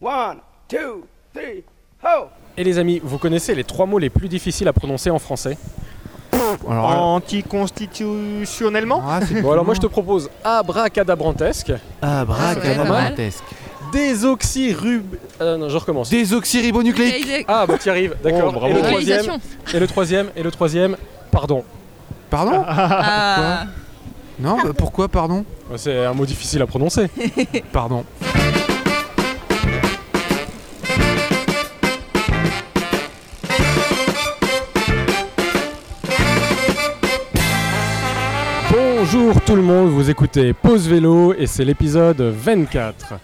[0.00, 1.64] One, two, three,
[2.04, 2.26] ho!
[2.56, 5.56] Et les amis, vous connaissez les trois mots les plus difficiles à prononcer en français
[6.68, 11.72] Anticonstitutionnellement Ah, c'est Bon alors moi je te propose abracadabrantesque,
[12.02, 13.42] Abracadabrantesque.
[13.92, 15.16] désoxyrub...
[15.40, 16.10] Euh, non, je recommence.
[16.10, 17.44] Désoxyribonucléique.
[17.48, 18.52] Ah bah tu y arrives, d'accord.
[18.54, 18.66] Oh, bravo.
[18.68, 19.38] et le troisième,
[19.74, 20.96] et le troisième, et le troisième,
[21.30, 21.64] pardon.
[22.30, 23.64] Pardon Ah,
[24.38, 25.44] Non, bah, pourquoi pardon
[25.76, 27.08] C'est un mot difficile à prononcer.
[27.72, 28.04] Pardon.
[39.08, 43.14] Bonjour tout le monde, vous écoutez Pause Vélo et c'est l'épisode 24.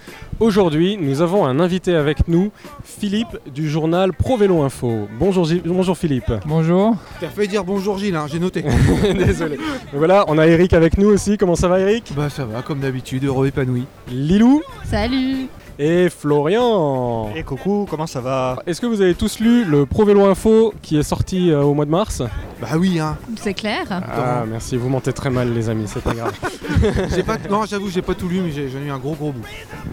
[0.41, 2.51] Aujourd'hui, nous avons un invité avec nous,
[2.83, 5.07] Philippe du journal Pro Vélo Info.
[5.19, 6.33] Bonjour, Gilles- bonjour Philippe.
[6.47, 6.97] Bonjour.
[7.21, 8.65] T'as fait dire bonjour Gilles, hein, j'ai noté.
[9.15, 9.59] Désolé.
[9.93, 11.37] Voilà, on a Eric avec nous aussi.
[11.39, 12.13] Comment ça va Eric?
[12.17, 13.85] Bah ça va, comme d'habitude, heureux épanoui.
[14.11, 14.63] Lilou?
[14.85, 15.47] Salut
[15.79, 17.31] et Florian?
[17.35, 18.63] Et coucou, comment ça va?
[18.67, 21.73] Est-ce que vous avez tous lu le Pro Vélo Info qui est sorti euh, au
[21.73, 22.23] mois de mars?
[22.61, 23.17] Bah oui, hein.
[23.37, 26.33] C'est clair Ah merci, vous mentez très mal les amis, c'est pas grave.
[27.15, 29.15] J'ai pas, non, j'avoue, j'ai pas tout lu, mais j'ai j'en ai eu un gros
[29.15, 29.45] gros bout.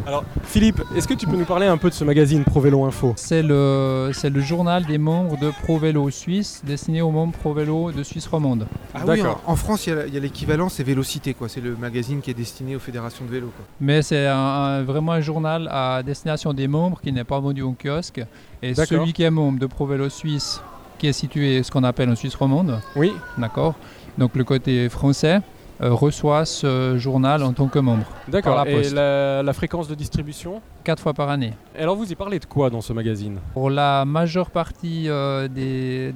[0.05, 2.83] Alors Philippe, est-ce que tu peux nous parler un peu de ce magazine Pro Vélo
[2.85, 3.13] Info?
[3.17, 7.53] C'est le, c'est le journal des membres de Pro Vélo Suisse, destiné aux membres Pro
[7.53, 8.65] Vélo de Suisse romande.
[8.93, 9.41] Ah oui, D'accord.
[9.45, 11.49] en, en France, il y a- l'équivalent, c'est Vélocité, quoi.
[11.49, 13.65] C'est le magazine qui est destiné aux fédérations de vélo, quoi.
[13.81, 17.61] Mais c'est un- un- vraiment un journal à destination des membres qui n'est pas vendu
[17.61, 18.21] au kiosque.
[18.63, 20.61] Et celui qui est membre de Pro Vélo Suisse,
[20.97, 23.11] qui est situé ce qu'on appelle en Suisse romande, Oui.
[23.37, 23.75] d'accord
[24.17, 25.39] Donc le côté français
[25.81, 28.65] reçoit ce journal en tant que membre, D'accord.
[28.67, 31.53] Et la, la fréquence de distribution quatre fois par année.
[31.77, 33.37] Et alors vous y parlez de quoi dans ce magazine?
[33.53, 36.13] Pour la majeure partie euh, des,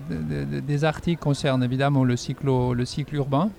[0.62, 3.50] des- articles concernent évidemment le, cyclo, le cycle urbain.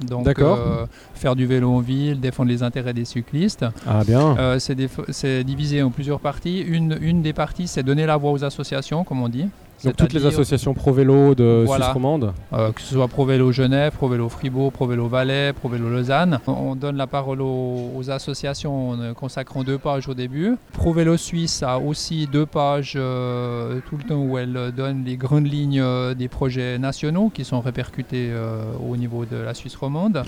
[0.00, 0.58] Donc D'accord.
[0.60, 3.66] euh, faire du vélo en ville, défendre les intérêts des cyclistes.
[3.84, 4.36] Ah bien.
[4.38, 6.60] Euh, c'est divisé en plusieurs parties.
[6.60, 9.48] Une, une des parties, c'est donner la voix aux associations, comme on dit.
[9.84, 11.86] Donc toutes les associations pro vélo de Voilà.
[11.86, 12.32] Suisse romande.
[12.52, 15.88] euh, que ce soit Pro Vélo Genève, Pro Vélo Fribourg, Pro Vélo Valais, Pro Vélo
[15.88, 16.40] Lausanne.
[16.46, 20.56] On, on donne la parole aux, aux associations en euh, consacrant deux pages au début.
[20.72, 25.16] Pro Vélo Suisse a aussi deux pages euh, tout le temps où elle donne les
[25.16, 25.84] grandes lignes
[26.16, 30.22] des projets nationaux qui sont répercutés euh, au niveau de la Suisse romande.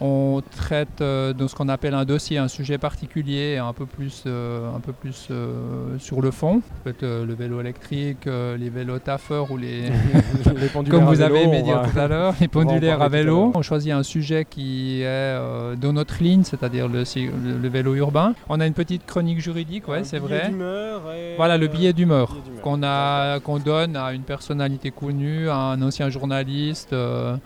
[0.00, 4.80] On traite de ce qu'on appelle un dossier, un sujet particulier, un peu plus, un
[4.80, 5.28] peu plus
[5.98, 6.62] sur le fond.
[7.02, 8.26] Le vélo électrique,
[8.60, 9.82] les vélos taffeurs ou les,
[10.60, 13.00] Les pendulaires comme à vous vélo, avez on aimé dire tout à l'heure, les pendulaires
[13.02, 13.52] à vélo.
[13.54, 17.68] On choisit un sujet qui est euh, dans notre ligne, c'est-à-dire le, cy- le- le
[17.68, 18.34] vélo urbain.
[18.48, 20.48] On a une petite chronique juridique, ouais, c'est billet vrai.
[20.50, 22.62] d'humeur et- Voilà le billet d'humeur billet d'humeur.
[22.62, 26.92] qu'on a, qu'on donne à une personnalité connue, à un ancien journaliste.
[26.92, 27.36] euh,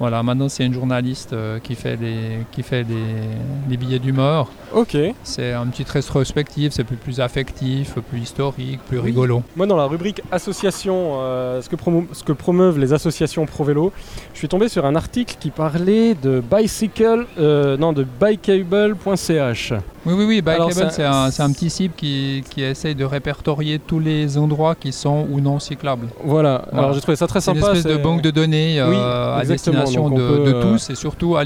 [0.00, 3.28] voilà, maintenant c'est une journaliste euh, qui fait les, qui fait les,
[3.68, 4.48] les billets d'humeur.
[4.74, 4.96] Ok.
[5.22, 9.42] C'est un petit rétrospective, c'est plus, plus affectif, plus historique, plus rigolo.
[9.56, 11.76] Moi, dans la rubrique association, euh, ce, que
[12.12, 13.92] ce que promeuvent les associations pro vélo,
[14.32, 19.72] je suis tombé sur un article qui parlait de bicycle, euh, non, de bikeable.ch.
[20.06, 24.00] Oui, oui, oui, Bikeable, c'est un, un petit site qui, qui essaye de répertorier tous
[24.00, 26.08] les endroits qui sont ou non cyclables.
[26.22, 26.64] Voilà.
[26.70, 26.78] Voilà.
[26.86, 27.72] Alors, j'ai trouvé ça très C'est une sympa.
[27.74, 29.78] espèce de banque de données Oui, à exactement.
[29.78, 31.36] destination De, peut, de euh, tous et surtout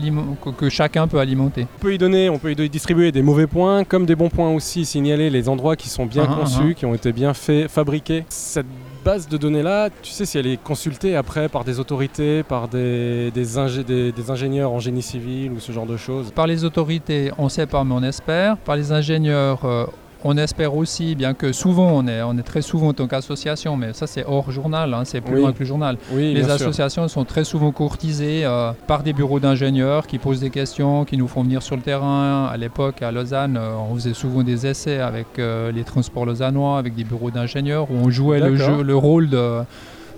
[0.45, 1.67] que, que chacun peut alimenter.
[1.79, 4.51] On peut y donner, on peut y distribuer des mauvais points, comme des bons points
[4.53, 6.75] aussi, signaler les endroits qui sont bien Ah, ah, conçus, ah.
[6.75, 8.25] qui ont été bien faits, fabriqués.
[8.29, 8.67] Cette
[9.05, 13.31] base de données-là, tu sais si elle est consultée après par des autorités, par des,
[13.33, 16.31] des, ingé- des- des ingénieurs en génie civil ou ce genre de choses?
[16.33, 18.57] Par les autorités, on ne sait pas, mais on espère.
[18.59, 19.87] Par les ingénieurs, euh,
[20.25, 23.77] on espère aussi, bien que souvent, on est, on est très souvent en tant qu'association,
[23.77, 25.41] mais ça c'est hors journal, hein, c'est plus Oui.
[25.43, 25.97] loin que le journal.
[26.13, 26.53] Oui, Les sûr.
[26.53, 31.17] associations sont très souvent courtisées euh, par des bureaux d'ingénieurs qui posent des questions, qui
[31.17, 32.47] nous font venir sur le terrain.
[32.53, 36.79] À l'époque, à Lausanne, euh, on faisait souvent des essais avec euh, les transports lausannois,
[36.79, 38.79] avec des bureaux d'ingénieurs, où on jouait le, D'accord.
[38.79, 39.61] jeu, le rôle de-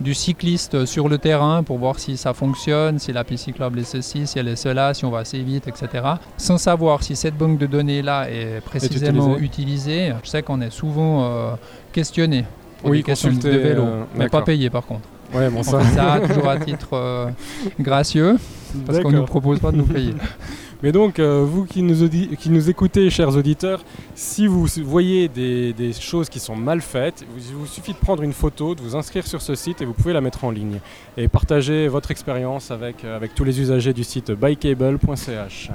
[0.00, 3.84] du cycliste sur le terrain pour voir si ça fonctionne, si la piste cyclable est
[3.84, 6.05] ceci, si elle est cela, si on va assez vite, etc.
[6.37, 11.25] Sans savoir si cette banque de données-là est précisément utilisée, je sais qu'on est souvent
[11.25, 11.50] euh,
[11.93, 12.44] questionné
[12.81, 15.08] pour Oui, des questions de vélo, euh, mais pas payé par contre.
[15.35, 16.20] Ouais, bon, On ça.
[16.26, 17.26] toujours à titre euh,
[17.79, 18.37] gracieux,
[18.87, 20.14] parce qu'on ne nous propose pas de nous payer.
[20.82, 23.85] Mais donc, euh, vous qui nous, qui nous écoutez, chers auditeurs,
[24.15, 28.32] si vous voyez des, choses qui sont mal faites, il vous suffit de prendre une
[28.32, 30.81] photo, de vous inscrire sur ce site et vous pouvez la mettre en ligne.
[31.17, 35.71] Et partager votre expérience avec, euh, avec tous les usagers du site bikeable.ch.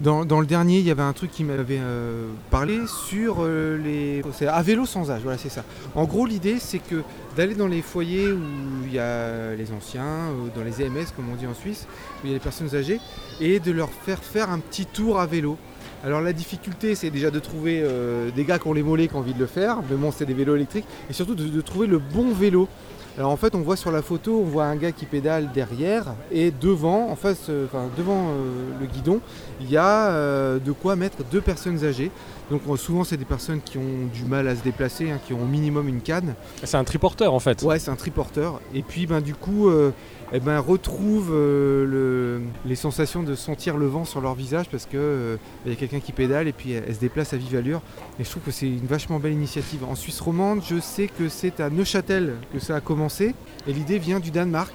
[0.00, 4.22] Dans, le dernier, il y avait un truc qui m'avait euh, parlé sur euh, les.
[4.46, 5.64] À vélo sans âge, voilà, c'est ça.
[5.94, 7.02] En gros, l'idée, c'est que
[7.36, 8.40] d'aller dans les foyers où
[8.86, 11.86] il y a les anciens, dans les EMS, comme on dit en Suisse,
[12.22, 13.00] où il y a les personnes âgées,
[13.40, 15.56] et de leur faire faire un petit tour à vélo.
[16.04, 19.14] Alors la difficulté, c'est déjà de trouver euh, des gars qui ont les mollets qui
[19.14, 21.86] ont envie de le faire, mais bon, c'est des vélos électriques, et surtout de trouver
[21.86, 22.68] le bon vélo.
[23.16, 26.14] Alors en fait, on voit sur la photo, on voit un gars qui pédale derrière,
[26.32, 29.20] et devant, en face, euh, enfin devant euh, le guidon,
[29.60, 32.10] il y a euh, de quoi mettre deux personnes âgées.
[32.50, 35.42] Donc souvent, c'est des personnes qui ont du mal à se déplacer, hein, qui ont
[35.42, 36.34] au minimum une canne.
[36.62, 37.62] C'est un triporteur en fait.
[37.62, 38.60] Ouais, c'est un triporteur.
[38.74, 39.92] Et puis, ben, du coup, euh,
[40.32, 44.84] eh ben, retrouvent euh, le- les sensations de sentir le vent sur leur visage parce
[44.84, 47.38] que euh, il y a quelqu'un qui pédale et puis elle, elle se déplace à
[47.38, 47.80] vive allure.
[48.20, 49.82] Et je trouve que c'est une vachement belle initiative.
[49.84, 53.34] En Suisse romande, je sais que c'est à Neuchâtel que ça a commencé.
[53.66, 54.74] Et l'idée vient du Danemark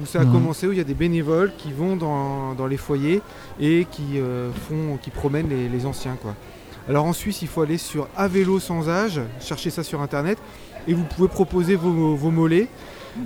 [0.00, 2.76] où ça a commencé, où il y a des bénévoles qui vont dans, dans les
[2.76, 3.20] foyers
[3.58, 6.16] et qui, euh, font, qui promènent les, les anciens.
[6.22, 6.36] Quoi.
[6.88, 10.38] Alors en Suisse, il faut aller sur À vélo sans âge, chercher ça sur internet
[10.86, 12.68] et vous pouvez proposer vos, mollets.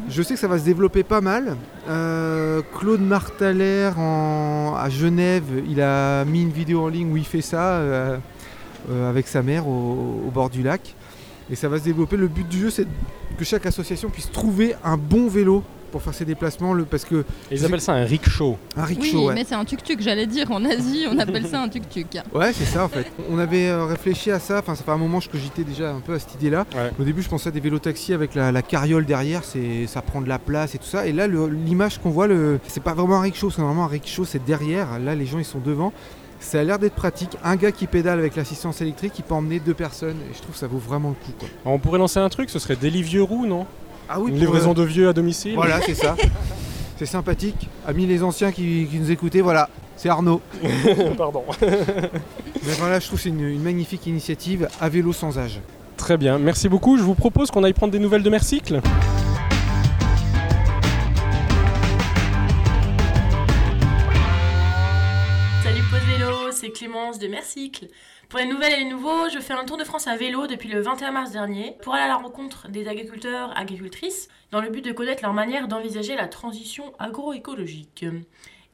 [0.08, 1.56] Je sais que ça va se développer pas mal.
[1.88, 7.42] Euh, Claude Martaler à Genève, il a mis une vidéo en ligne où il fait
[7.42, 8.18] ça euh,
[8.90, 10.96] euh, avec sa mère au bord du lac.
[11.48, 12.16] Et ça va se développer.
[12.16, 12.86] Le but du jeu, c'est
[13.38, 15.62] que chaque association puisse trouver un bon vélo
[15.92, 16.72] pour faire ses déplacements.
[16.72, 18.58] Le, parce que ils appellent ça un rickshaw.
[18.76, 19.34] un Oui, rickshaw, ouais.
[19.34, 20.50] mais c'est un tuk-tuk, j'allais dire.
[20.50, 22.18] En Asie, on appelle ça un tuk-tuk.
[22.34, 23.06] Ouais, c'est ça en fait.
[23.30, 26.00] On avait euh, réfléchi à ça, enfin ça fait un moment que j'étais déjà un
[26.00, 26.66] peu à cette idée-là.
[26.74, 26.90] Ouais.
[26.98, 30.02] Au début je pensais à des vélos taxis avec la, la carriole derrière, c'est ça
[30.02, 31.06] prend de la place et tout ça.
[31.06, 34.24] Et là l'image qu'on voit, le, c'est pas vraiment un rickshaw, c'est vraiment un rickshaw,
[34.24, 34.98] c'est derrière.
[34.98, 35.92] Là les gens ils sont devant.
[36.40, 37.36] Ça a l'air d'être pratique.
[37.44, 40.16] Un gars qui pédale avec l'assistance électrique, il peut emmener deux personnes.
[40.28, 41.30] Et je trouve que ça vaut vraiment le coup.
[41.38, 41.48] Quoi.
[41.64, 43.64] On pourrait lancer un truc, ce serait Délit Vieux Roux, non?
[44.14, 46.16] Ah oui, Une livraison euh, de vieux à domicile Voilà, c'est ça.
[46.98, 47.70] c'est sympathique.
[47.86, 50.42] Amis les anciens qui, qui nous écoutaient, voilà, c'est Arnaud.
[51.16, 51.44] Pardon.
[51.62, 55.60] Mais voilà, je trouve que c'est une, une magnifique initiative à vélo sans âge.
[55.96, 56.98] Très bien, merci beaucoup.
[56.98, 58.82] Je vous propose qu'on aille prendre des nouvelles de Mercycle.
[65.62, 67.86] Salut Pause Vélo, c'est Clémence de Mercycle.
[68.32, 70.70] Pour les nouvelles et les nouveaux, je fais un tour de France à vélo depuis
[70.70, 74.82] le 21 mars dernier pour aller à la rencontre des agriculteurs agricultrices dans le but
[74.82, 78.06] de connaître leur manière d'envisager la transition agroécologique.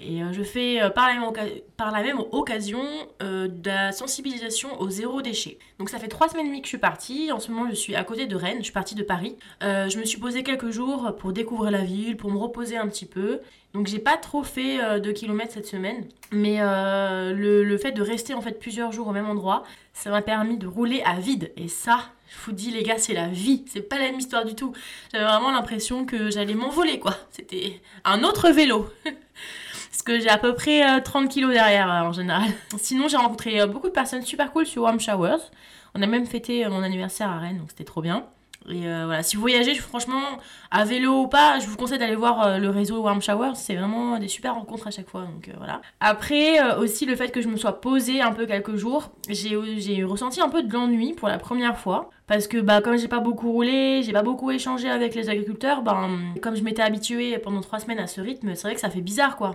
[0.01, 2.85] Et euh, je fais euh, par, la même occasion
[3.21, 5.59] euh, de la sensibilisation au zéro déchet.
[5.81, 7.33] Donc ça fait trois semaines et demie que je suis partie.
[7.33, 8.59] En ce moment, je suis à côté de Rennes.
[8.59, 9.37] Je suis partie de Paris.
[9.61, 13.07] Je me suis posée quelques jours pour découvrir la ville, pour me reposer un petit
[13.07, 13.41] peu.
[13.75, 18.35] Donc j'ai pas trop fait de kilomètres cette semaine, mais le, le fait de rester
[18.35, 19.63] en fait plusieurs jours au même endroit,
[19.93, 21.53] ça m'a permis de rouler à vide.
[21.57, 24.45] Et ça, je vous dis les gars, c'est la vie, c'est pas la même histoire
[24.45, 24.73] du tout.
[25.13, 27.17] J'avais vraiment l'impression que j'allais m'envoler quoi.
[27.31, 28.89] C'était un autre vélo.
[29.91, 32.51] Parce que j'ai à peu près euh, 30 kilos derrière euh, en général.
[32.79, 35.51] Sinon, j'ai rencontré euh, beaucoup de personnes super cool sur Warm Showers.
[35.95, 38.27] On a même fêté euh, mon anniversaire à Rennes, donc c'était trop bien.
[38.69, 40.23] Et euh, voilà, si vous voyagez, franchement,
[40.71, 43.55] à vélo ou pas, je vous conseille d'aller voir euh, le réseau Warm Showers.
[43.55, 45.23] C'est vraiment des super rencontres à chaque fois.
[45.23, 45.81] Donc euh, voilà.
[46.01, 50.41] Après, aussi le fait que je me sois posée un peu quelques jours, j'ai ressenti
[50.41, 52.11] un peu de l'ennui pour la première fois.
[52.27, 55.83] Parce que bah, comme j'ai pas beaucoup roulé, j'ai pas beaucoup échangé avec les agriculteurs,
[55.83, 58.91] ben, comme je m'étais habituée pendant trois semaines à ce rythme, c'est vrai que ça
[58.91, 59.53] fait bizarre quoi.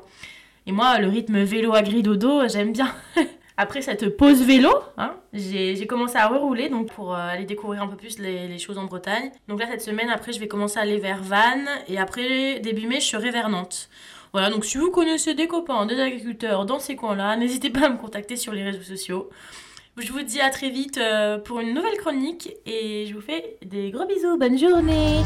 [0.66, 2.92] Et moi, le rythme vélo agri dodo, j'aime bien.
[3.56, 7.88] Après cette pause vélo, hein, j'ai commencé à rerouler donc pour euh, aller découvrir un
[7.88, 9.32] peu plus les, les choses en Bretagne.
[9.48, 12.88] Donc là, cette semaine, après, je vais commencer à aller vers Vannes et après, début
[12.88, 13.90] mai, je serai vers Nantes.
[14.32, 17.90] Voilà, donc si vous connaissez des copains, des agriculteurs dans ces coins-là, n'hésitez pas à
[17.90, 19.30] me contacter sur les réseaux sociaux.
[19.98, 23.58] Je vous dis à très vite euh, pour une nouvelle chronique et je vous fais
[23.64, 24.40] des gros bisous.
[24.40, 25.22] Bonne journée!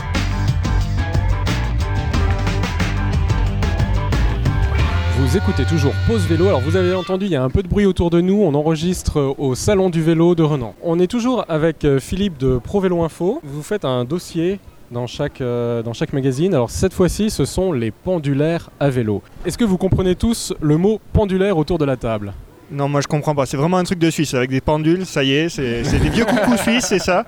[5.38, 6.48] Vous écoutez toujours Pause Vélo.
[6.48, 8.42] Alors vous avez entendu, il y a un peu de bruit autour de nous.
[8.42, 10.74] On enregistre au salon du vélo de Renan.
[10.82, 13.40] On est toujours avec euh, Philippe de Pro Vélo Info.
[13.44, 16.56] Vous faites un dossier dans chaque, euh, dans chaque magazine.
[16.56, 19.22] Alors cette fois-ci, ce sont les pendulaires à vélo.
[19.46, 22.34] Est-ce que vous comprenez tous le mot pendulaire autour de la table?
[22.72, 23.46] Non, moi je comprends pas.
[23.46, 26.10] C'est vraiment un truc de Suisse avec des pendules, ça y est, c'est c'est des
[26.10, 27.26] vieux coucous suisses, c'est ça?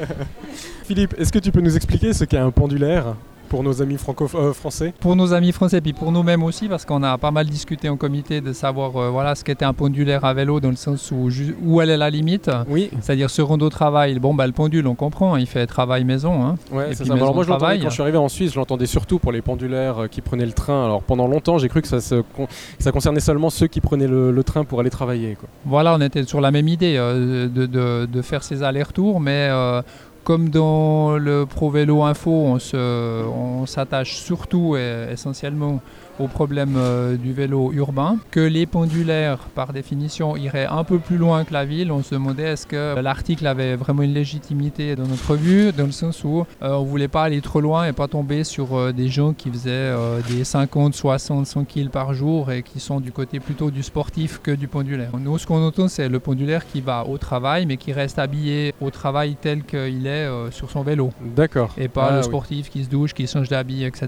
[0.86, 3.14] Philippe, est-ce que tu peux nous expliquer ce qu'est un pendulaire?
[3.48, 7.16] Pour nos amis franco-français Pour nos amis français, puis pour nous-mêmes aussi, parce qu'on a
[7.18, 10.60] pas mal discuté en comité de savoir euh, voilà, ce qu'était un pendulaire à vélo,
[10.60, 11.28] dans le sens où,
[11.64, 12.50] où elle est la limite.
[12.68, 14.18] Oui, C'est-à-dire rendre au travail.
[14.18, 16.44] Bon, bah, le pendule, on comprend, il fait travail maison.
[16.44, 16.56] hein.
[16.72, 17.14] ouais, Et c'est puis ça.
[17.14, 19.42] Alors moi, je l'entendais quand je suis arrivé en Suisse, je l'entendais surtout pour les
[19.42, 20.84] pendulaires euh, qui prenaient le train.
[20.84, 23.80] Alors pendant longtemps, j'ai cru que ça, se con- que ça concernait seulement ceux qui
[23.80, 25.36] prenaient le, le train pour aller travailler.
[25.38, 25.48] Quoi.
[25.64, 29.48] Voilà, on était sur la même idée euh, de, de- de faire ces allers-retours, mais
[29.50, 29.80] euh,
[30.28, 35.80] Comme dans le Pro Vélo Info, on s'attache surtout et essentiellement
[36.18, 41.16] au problème euh, du vélo urbain, que les pendulaires, par définition, iraient un peu plus
[41.16, 41.92] loin que la ville.
[41.92, 45.92] On se demandait est-ce que l'article avait vraiment une légitimité dans notre vue, dans le
[45.92, 49.08] sens où euh, on voulait pas aller trop loin et pas tomber sur euh, des
[49.08, 53.12] gens qui faisaient euh, des 50, 60, 100 kills par jour et qui sont du
[53.12, 55.10] côté plutôt du sportif que du pendulaire.
[55.18, 58.74] Nous, ce qu'on entend, c'est le pendulaire qui va au travail, mais qui reste habillé
[58.80, 61.10] au travail tel qu'il est sur son vélo.
[61.36, 61.70] D'accord.
[61.78, 62.24] Et pas Ah, le oui.
[62.24, 64.06] sportif qui se douche, qui change d'habit, etc.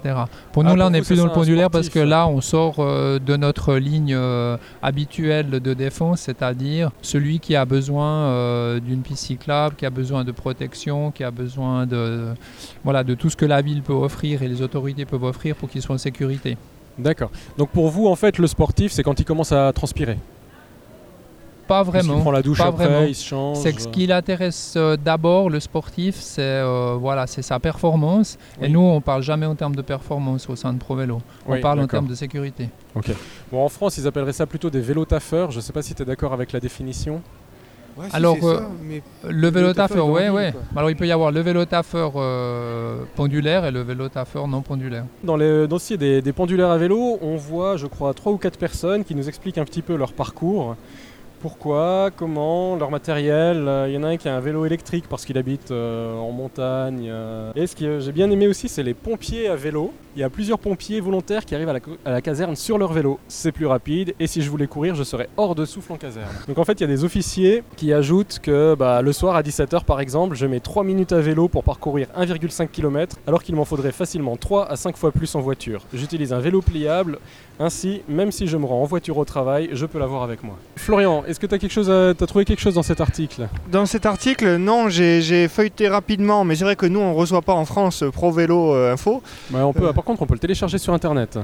[0.52, 1.99] Pour nous, Ah, là, pour on n'est plus dans le pendulaire parce sportif.
[2.00, 7.54] Que là, on sort euh, de notre ligne euh, habituelle de défense, c'est-à-dire celui qui
[7.54, 12.28] a besoin euh, d'une piste cyclable, qui a besoin de protection, qui a besoin de,
[12.84, 15.68] voilà, de tout ce que la ville peut offrir et les autorités peuvent offrir pour
[15.68, 16.56] qu'il soit en sécurité.
[16.98, 17.30] D'accord.
[17.58, 20.16] Donc pour vous, en fait, le sportif, c'est quand il commence à transpirer.
[21.70, 22.18] Pas vraiment.
[22.20, 23.06] prend la douche pas après, vraiment.
[23.06, 23.58] il se change.
[23.58, 28.38] C'est que ce qui l'intéresse euh, d'abord, le sportif, c'est euh, voilà, c'est sa performance.
[28.60, 28.72] Et Oui.
[28.72, 31.22] nous, on parle jamais en termes de performance au sein de Pro Vélo.
[31.46, 32.70] On Oui, parle en termes de sécurité.
[33.52, 35.52] Bon, en France, ils appelleraient ça plutôt des vélos taffeurs.
[35.52, 37.22] Je ne sais pas si tu es d'accord avec la définition.
[37.96, 40.52] Ouais, si, Alors, euh, ça, mais Le vélo taffeur, il ouais.
[40.52, 40.60] quoi.
[40.76, 44.62] Alors il peut y avoir le vélo taffeur euh, pendulaire et le vélo taffeur non
[44.62, 45.04] pendulaire.
[45.24, 48.58] Dans le dossier des, des pendulaires à vélo, on voit, je crois, trois ou quatre
[48.58, 50.76] personnes qui nous expliquent un petit peu leur parcours.
[51.40, 53.66] Pourquoi, comment, leur matériel.
[53.66, 56.14] Euh, Il y en a un qui a un vélo électrique parce qu'il habite euh,
[56.14, 57.08] en montagne.
[57.10, 57.50] euh.
[57.56, 59.90] Et ce que j'ai bien aimé aussi, c'est les pompiers à vélo.
[60.16, 61.70] Il y a plusieurs pompiers volontaires qui arrivent
[62.04, 63.18] à la, caserne sur leur vélo.
[63.28, 66.28] C'est plus rapide et si je voulais courir, je serais hors de souffle en caserne.
[66.46, 69.42] Donc en fait, il y a des officiers qui ajoutent que bah, le soir à
[69.42, 73.54] 17h par exemple, je mets 3 minutes à vélo pour parcourir 1,5 km alors qu'il
[73.54, 75.86] m'en faudrait facilement 3 à 5 fois plus en voiture.
[75.94, 77.18] J'utilise un vélo pliable,
[77.60, 80.56] ainsi, même si je me rends en voiture au travail, je peux l'avoir avec moi.
[80.76, 83.48] Florian, est-ce que tu as, quelque chose à- trouvé quelque chose dans cet article?
[83.70, 87.42] Dans cet article, non, j'ai feuilleté rapidement, mais c'est vrai que nous, on ne reçoit
[87.42, 89.22] pas en France euh, Pro Vélo euh, Info.
[89.50, 89.92] Bah, on peut, Euh.
[89.92, 91.38] Par contre, on peut le télécharger sur Internet.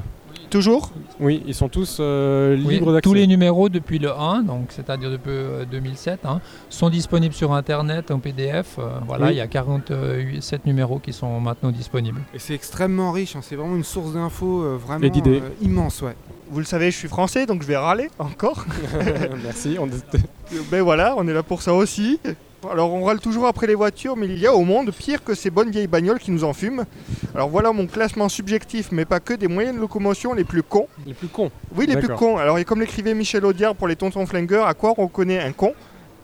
[0.51, 3.03] Toujours Oui, ils sont tous euh, Oui, libres d'accès.
[3.03, 7.53] tous les numéros depuis le 1, donc c'est-à-dire depuis euh, 2007, hein, sont disponibles sur
[7.53, 8.77] internet en PDF.
[8.79, 9.33] euh, voilà, Oui.
[9.33, 12.21] il y a 47 numéros qui sont maintenant disponibles.
[12.35, 16.15] Et c'est extrêmement riche, hein, c'est vraiment une source d'infos euh, vraiment euh, immense, ouais.
[16.49, 18.65] Vous le savez, je suis français, donc je vais râler encore.
[19.43, 19.77] Merci.
[19.81, 19.89] on-
[20.71, 22.21] ben voilà, on est là pour ça aussi.
[22.71, 25.35] Alors on râle toujours après les voitures, mais il y a au monde pire que
[25.35, 26.85] ces bonnes vieilles bagnoles qui nous enfument.
[27.35, 30.89] Alors voilà mon classement subjectif, mais pas que des moyens de locomotion les plus cons.
[31.07, 31.51] Les plus cons.
[31.75, 32.39] Oui, les plus cons.
[32.39, 35.53] Alors et comme l'écrivait Michel Audiard pour les tontons flingueurs, à quoi on reconnaît un
[35.53, 35.75] con?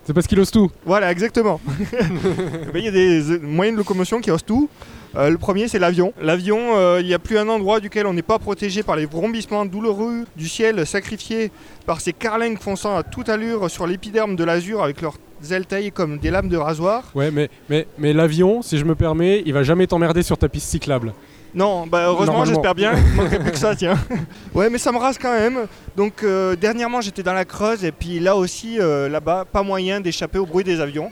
[0.05, 0.71] C'est parce qu'il ose tout.
[0.85, 1.61] Voilà, exactement.
[2.73, 4.69] Ben, Il y a des euh, moyens de locomotion qui osent tout.
[5.15, 6.13] Euh, le premier, c'est l'avion.
[6.21, 9.07] L'avion, euh, il n'y a plus un endroit duquel on n'est pas protégé par les
[9.07, 11.53] vrombissements douloureux du ciel sacrifié
[11.87, 15.19] par ces carlingues fonçant à toute allure sur l'épiderme de l'azur avec leurs
[15.51, 17.05] ailes taillées comme des lames de rasoir.
[17.15, 20.49] Ouais, mais, mais, mais l'avion, si je me permets, il va jamais t'emmerder sur ta
[20.49, 21.13] piste cyclable.
[21.55, 22.93] Non, bah heureusement, j'espère bien.
[22.95, 23.99] Il manquerait plus que ça, tiens.
[24.55, 25.67] Ouais, mais ça me rase quand même.
[25.97, 30.01] Donc, euh, dernièrement, j'étais dans la Creuse et puis là aussi, euh, là-bas, pas moyen
[30.01, 31.11] d'échapper au bruit des avions.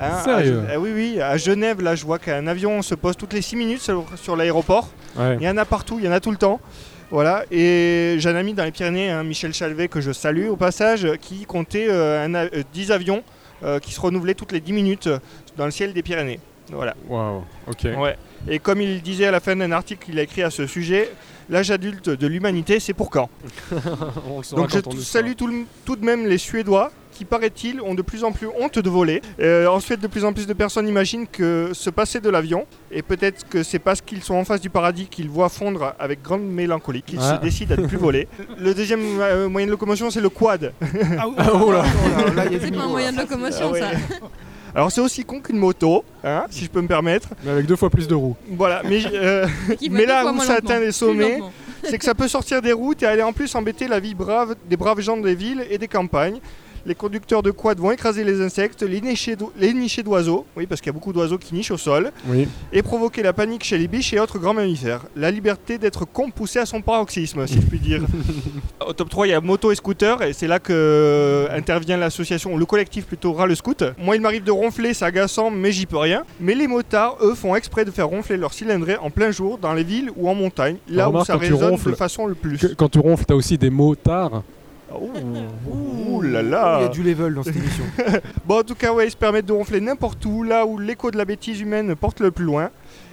[0.00, 3.16] Hein, Sérieux à ah oui, oui, à Genève, là, je vois qu'un avion se pose
[3.16, 4.88] toutes les 6 minutes sur, sur l'aéroport.
[5.16, 5.36] Ouais.
[5.40, 6.60] Il y en a partout, il y en a tout le temps.
[7.10, 10.56] Voilà, et j'ai un ami dans les Pyrénées, hein, Michel Chalvet, que je salue au
[10.56, 13.22] passage, qui comptait euh, un a- euh, 10 avions
[13.80, 15.18] qui se renouvelaient toutes les 10 minutes euh,
[15.56, 16.40] dans le ciel des Pyrénées.
[16.70, 16.94] Voilà.
[17.08, 17.86] Waouh, ok.
[17.98, 18.16] Ouais.
[18.48, 21.10] Et comme il disait à la fin d'un article qu'il a écrit à ce sujet,
[21.50, 23.28] l'âge adulte de l'humanité, c'est pour quand
[24.30, 27.80] On le saura Donc je salue tout, le- tout de même les Suédois qui, paraît-il,
[27.82, 29.20] ont de plus en plus honte de voler.
[29.38, 33.02] Euh, ensuite, de plus en plus de personnes imaginent que se passer de l'avion, et
[33.02, 36.42] peut-être que c'est parce qu'ils sont en face du paradis qu'ils voient fondre avec grande
[36.42, 37.36] mélancolie qu'ils Ah.
[37.36, 38.28] se décident à ne plus voler.
[38.58, 40.72] Le deuxième euh, moyen de locomotion, c'est le quad.
[41.18, 41.82] Ah, oh là.
[42.34, 43.22] là, il y a du C'est pas un moyen de là.
[43.24, 43.80] locomotion, Ah ouais.
[43.80, 43.90] ça.
[44.74, 47.28] Alors c'est aussi con qu'une moto, hein, si je peux me permettre.
[47.44, 48.36] Mais avec deux fois plus de roues.
[48.50, 49.46] Voilà, mais, euh,
[49.90, 50.54] mais là où ça lentement.
[50.54, 51.40] atteint les Plus sommets,
[51.84, 54.54] c'est que ça peut sortir des routes et aller en plus embêter la vie brave
[54.68, 56.40] des braves gens des villes et des campagnes.
[56.84, 60.90] Les conducteurs de quad vont écraser les insectes, les nicher d'oiseaux, oui parce qu'il y
[60.90, 62.48] a beaucoup d'oiseaux qui nichent au sol, Oui.
[62.72, 65.02] et provoquer la panique chez les biches et autres grands mammifères.
[65.14, 68.02] La liberté d'être con poussée à son paroxysme, si je puis dire.
[68.86, 71.96] Au top 3, il y a moto et scooter, et c'est là que euh, intervient
[71.96, 73.84] l'association, le collectif plutôt Ras le Scoot.
[73.98, 76.24] Moi, il m'arrive de ronfler, c'est agaçant, mais j'y peux rien.
[76.40, 79.72] Mais les motards, eux, font exprès de faire ronfler leur cylindrée en plein jour, dans
[79.72, 82.58] les villes ou en montagne, là où Remarque, ça résonne ronfles, de façon le plus.
[82.58, 84.42] Que- quand tu ronfles, t'as aussi des motards.
[85.00, 87.84] Ouh, ouh là Il y là a du level dans cette émission.
[88.44, 91.10] Bon, en tout cas, ouais, ils se permettent de ronfler n'importe où, là où l'écho
[91.10, 92.70] de la bêtise humaine porte le plus loin.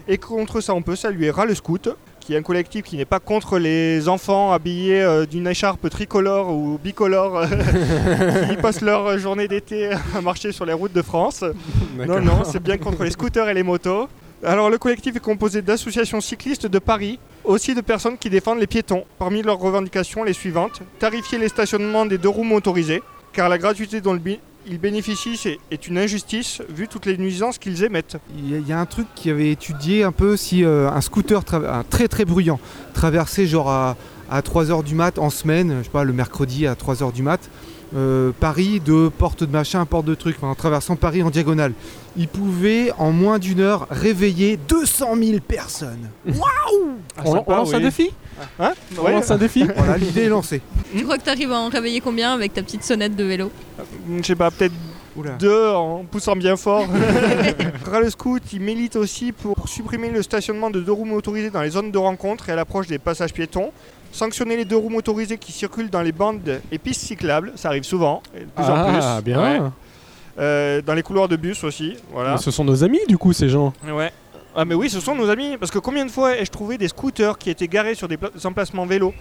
[0.07, 3.05] Et contre ça, on peut saluer Ras le Scout, qui est un collectif qui n'est
[3.05, 7.43] pas contre les enfants habillés euh, d'une écharpe tricolore ou bicolore
[8.49, 11.43] qui passent leur journée d'été à marcher sur les routes de France.
[12.07, 14.09] Non, non, c'est bien contre les scooters et les motos.
[14.43, 18.67] Alors le collectif est composé d'associations cyclistes de Paris, aussi de personnes qui défendent les
[18.67, 19.03] piétons.
[19.17, 20.81] Parmi leurs revendications, les suivantes.
[20.99, 23.01] Tarifier les stationnements des deux roues motorisés,
[23.33, 24.17] car la gratuité dont
[24.65, 28.17] ils bénéficient est une injustice vu toutes les nuisances qu'ils émettent.
[28.37, 31.43] Il y, a- un truc qui avait étudié un peu si euh, un scooter
[31.89, 32.59] très très bruyant
[32.93, 33.97] traversait genre à,
[34.29, 37.39] à 3h du mat en semaine, je sais pas, le mercredi à 3h du mat,
[37.95, 41.73] euh, Paris de porte de machin, porte de truc, enfin, en traversant Paris en diagonale.
[42.17, 46.09] Il pouvait en moins d'une heure réveiller 200 000 personnes.
[47.25, 48.11] on, on lance un défi
[48.59, 49.11] Hein On Ouais.
[49.11, 50.61] lance un défi Voilà, l'idée est lancée.
[50.95, 53.51] Tu crois que t'arrives à en réveiller combien avec ta petite sonnette de vélo
[54.17, 54.73] Je sais pas, peut-être
[55.17, 55.31] Oula.
[55.31, 56.85] deux en poussant bien fort.
[57.85, 61.71] Rale Scout, il milite aussi pour supprimer le stationnement de deux roues motorisées dans les
[61.71, 63.71] zones de rencontre et à l'approche des passages piétons.
[64.11, 67.83] Sanctionner les deux roues motorisées qui circulent dans les bandes et pistes cyclables, ça arrive
[67.83, 68.99] souvent, et de plus en plus.
[69.01, 69.41] Ah, bien.
[69.41, 69.69] Ouais.
[70.39, 72.31] Euh, dans les couloirs de bus aussi, voilà.
[72.33, 73.73] Mais ce sont nos amis, du coup, ces gens.
[73.87, 74.11] Ouais.
[74.55, 76.87] Ah mais oui, ce sont nos amis, parce que combien de fois ai-je trouvé des
[76.87, 79.13] scooters qui étaient garés sur des, pla- des emplacements vélo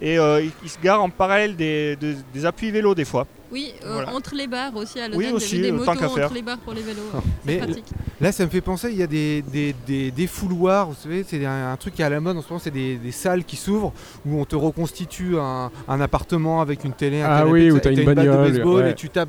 [0.00, 3.26] et euh, ils, ils se garent en parallèle des, de- des appuis vélo des fois.
[3.52, 4.14] Oui, euh, Voilà.
[4.14, 6.32] entre les barres aussi à Oui, aussi, euh, des tant motos entre faire.
[6.32, 7.02] les barres pour les vélos.
[7.44, 7.84] Mais- C'est pratique.
[8.20, 11.24] Là, ça me fait penser, il y a des, des, des, des fouloirs, vous savez,
[11.28, 13.12] c'est un, un truc qui est à la mode en ce moment, c'est des, des
[13.12, 13.92] salles qui s'ouvrent
[14.24, 17.74] où on te reconstitue un, un appartement avec une télé, un Ah canapé, oui, où
[17.74, 18.90] ça, t'as et une batte de bagnole, baseball ouais.
[18.92, 19.28] et tu tapes.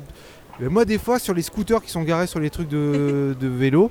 [0.60, 3.48] Mais moi, des fois, sur les scooters qui sont garés sur les trucs de, de
[3.48, 3.90] vélo,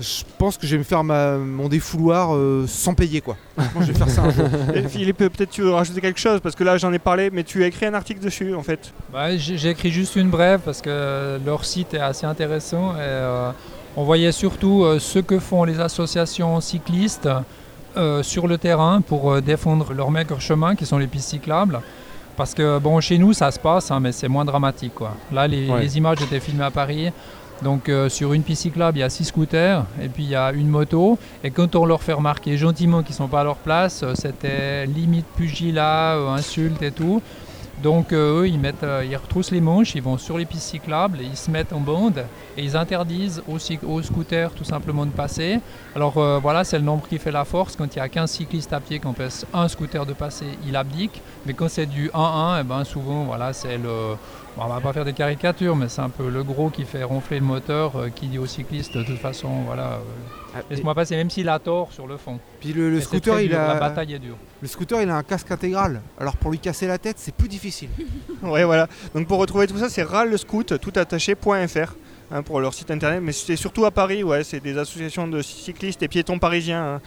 [0.00, 3.36] je pense que je vais me faire ma, mon défouloir euh, sans payer, quoi.
[3.56, 4.44] Franchement, je vais faire ça un jour.
[4.74, 7.44] Et Philippe, peut-être tu veux rajouter quelque chose, parce que là j'en ai parlé, mais
[7.44, 8.92] tu as écrit un article dessus en fait.
[9.12, 12.92] Bah, j'ai écrit juste une brève parce que leur site est assez intéressant.
[12.92, 13.50] Et, euh,
[13.96, 17.28] on voyait surtout euh, ce que font les associations cyclistes
[17.96, 21.80] euh, sur le terrain pour euh, défendre leur maigre chemin qui sont les pistes cyclables.
[22.36, 24.92] Parce que bon, chez nous ça se passe, hein, mais c'est moins dramatique.
[24.94, 25.14] Quoi.
[25.32, 25.80] Là, les, Ouais.
[25.80, 27.10] les images étaient filmées à Paris.
[27.62, 30.52] Donc euh, sur une piste il y a six scooters et puis il y a
[30.52, 31.18] une moto.
[31.42, 34.14] Et quand on leur fait remarquer gentiment qu'ils ne sont pas à leur place, euh,
[34.14, 37.22] c'était limite pugilat, euh, insulte et tout.
[37.82, 40.70] Donc euh, eux, ils, mettent, euh, ils retroussent les manches, ils vont sur les pistes
[40.70, 42.24] cyclables, ils se mettent en bande
[42.56, 45.60] et ils interdisent aux, aux scooters tout simplement de passer.
[45.94, 47.76] Alors euh, voilà, c'est le nombre qui fait la force.
[47.76, 50.74] Quand il y a 15 cyclistes à pied, qu'on pèse un scooter de passer, il
[50.74, 51.20] abdique.
[51.44, 54.16] Mais quand c'est du 1-1, eh ben, souvent, voilà, c'est le...
[54.56, 57.04] bon, on va pas faire des caricatures, mais c'est un peu le gros qui fait
[57.04, 60.00] ronfler le moteur, qui dit aux cyclistes, de toute façon, voilà,
[60.56, 62.38] Ah, laisse-moi passer, même s'il a tort sur le fond.
[62.60, 64.36] Puis le, scooter, il dur, a, La bataille est dure.
[64.62, 66.00] le scooter, il a un casque intégral.
[66.18, 67.65] Alors pour lui casser la tête, c'est plus difficile.
[68.42, 68.88] Ouais, voilà.
[69.14, 71.94] Donc pour retrouver tout ça, c'est râlescout, tout attaché.fr
[72.30, 73.20] hein, pour leur site internet.
[73.22, 77.00] Mais c'est surtout à Paris, ouais, c'est des associations de cyclistes et piétons parisiens hein,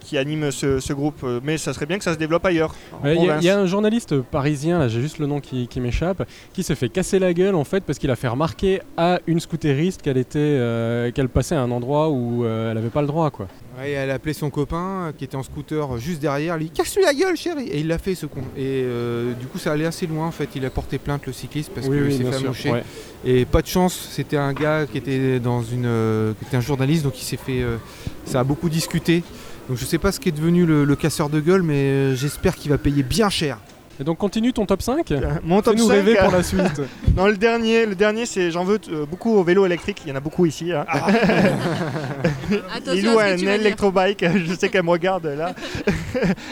[0.00, 1.20] qui animent ce, ce groupe.
[1.24, 2.74] Euh, Mais ça serait bien que ça se développe ailleurs.
[3.04, 3.42] Il y, a- province.
[3.42, 6.62] il y a un journaliste parisien, là j'ai juste le nom qui, qui m'échappe, qui
[6.62, 10.02] se fait casser la gueule en fait parce qu'il a fait remarquer à une scooteriste
[10.02, 13.30] qu'elle était, euh, qu'elle passait à un endroit où euh, elle avait pas le droit
[13.30, 13.48] quoi.
[13.78, 16.68] Ouais, elle a appelé son copain euh, qui était en scooter euh, juste derrière, lui
[16.70, 18.42] casse-lui la gueule chérie Et il l'a fait ce con.
[18.56, 21.32] Et euh, du coup ça allait assez loin en fait, il a porté plainte le
[21.32, 22.70] cycliste parce oui, qu'il oui, s'est fait amocher.
[22.72, 22.82] ouais.
[23.24, 26.60] Et pas de chance, c'était un gars qui était dans une, euh, qui était un
[26.60, 27.76] journaliste, donc il s'est fait, euh,
[28.24, 29.22] ça a beaucoup discuté.
[29.68, 32.14] Donc je sais pas ce qui est devenu le, le casseur de gueule, mais euh,
[32.16, 33.58] j'espère qu'il va payer bien cher.
[34.00, 36.42] Et donc continue ton top 5 Euh, Mon top Fais-nous 5, rêver euh, pour la
[36.42, 36.80] suite.
[37.16, 39.98] Non, le dernier, le dernier c'est j'en veux euh, beaucoup au vélo électrique.
[40.04, 40.72] Il y en a beaucoup ici.
[40.72, 40.84] hein.
[42.74, 44.24] Attention à ce un électrobike.
[44.46, 45.54] Je sais qu'elle me regarde là.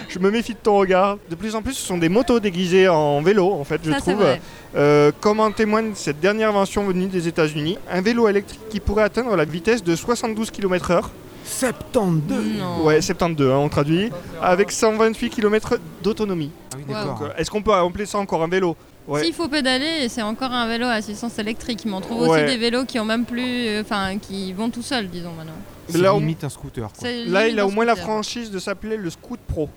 [0.09, 1.17] je me méfie de ton regard.
[1.31, 3.97] De plus en plus, ce sont des motos déguisées en vélo, en fait, je Ça,
[4.05, 4.23] c'est trouve.
[4.25, 4.41] vrai.
[4.77, 9.05] Euh, comme en témoigne cette dernière invention venue des États-Unis, un vélo électrique qui pourrait
[9.05, 11.03] atteindre la vitesse de 72 km/h.
[11.51, 12.85] 72 Non.
[12.85, 14.11] Ouais, 72, hein, on traduit.
[14.41, 16.51] Avec 128 km d'autonomie.
[16.73, 17.23] Ah oui, d'accord.
[17.25, 18.77] Euh, Est-ce qu'on peut appeler ça encore un vélo?
[19.09, 19.25] Ouais.
[19.25, 21.83] S'il faut pédaler, c'est encore un vélo à assistance électrique.
[21.85, 22.29] Mais on trouve Ouais.
[22.45, 25.53] aussi des vélos qui ont même plus, euh, enfin, qui vont tout seuls, disons maintenant.
[25.89, 26.89] C'est Là, on- limite un scooter.
[26.97, 27.09] quoi.
[27.27, 29.69] Là, il a au moins la franchise de s'appeler le Scoot Pro.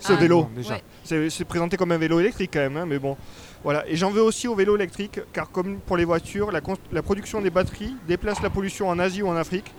[0.00, 0.48] Ce Ah, vélo.
[0.54, 0.74] Déjà.
[0.74, 0.82] Ouais.
[1.30, 3.16] C'est présenté comme un vélo électrique quand même, hein, mais bon.
[3.64, 3.88] Voilà.
[3.88, 7.48] Et j'en veux aussi au vélo électrique, car comme pour les voitures, la production des
[7.50, 9.72] batteries déplace la pollution en Asie ou en Afrique.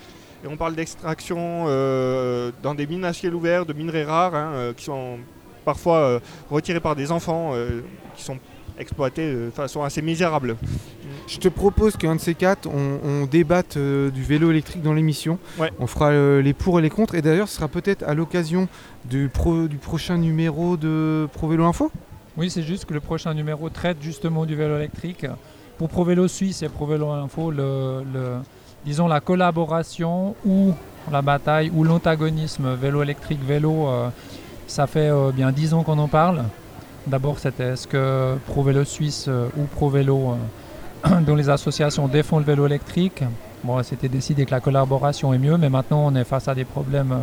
[0.43, 4.51] Et on parle d'extraction euh, dans des mines à ciel ouvert, de minerais rares, hein,
[4.53, 5.17] euh, qui sont
[5.63, 6.19] parfois euh,
[6.51, 7.81] retirés par des enfants, euh,
[8.15, 8.37] qui sont
[8.77, 10.57] exploités de façon assez misérable.
[11.27, 14.93] Je te propose qu'un de ces quatre, on, on débatte euh, du vélo électrique dans
[14.93, 15.39] l'émission.
[15.57, 15.71] Ouais.
[15.79, 17.15] On fera euh, les pour et les contre.
[17.15, 18.67] Et d'ailleurs, ce sera peut-être à l'occasion
[19.05, 21.89] du, pro- du prochain numéro de Pro Vélo Info?
[22.35, 25.25] Oui, c'est juste que le prochain numéro traite justement du vélo électrique.
[25.77, 28.37] Pour ProVélo Suisse et ProVélo Info, le, le-
[28.85, 30.73] disons la collaboration ou
[31.11, 33.87] la bataille ou l'antagonisme vélo électrique, vélo,
[34.67, 36.43] ça fait euh, bien 10 ans qu'on en parle.
[37.05, 40.35] D'abord, c'était est-ce que Pro Vélo Suisse euh, ou Pro Vélo,
[41.05, 43.23] euh, dont les associations défendent le vélo électrique,
[43.63, 46.63] bon, c'était décidé que la collaboration est mieux, mais maintenant on est face à des
[46.65, 47.13] problèmes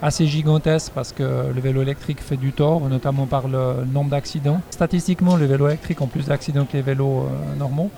[0.00, 4.60] assez gigantesques parce que le vélo électrique fait du tort, notamment par le nombre d'accidents.
[4.70, 7.90] Statistiquement, les vélos électriques ont plus d'accidents que les vélos normaux.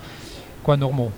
[0.64, 1.10] Quoi, normaux?